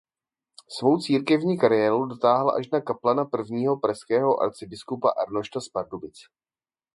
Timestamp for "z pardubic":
5.61-6.19